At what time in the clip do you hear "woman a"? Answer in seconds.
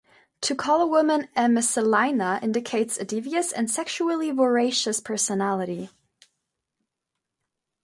0.87-1.47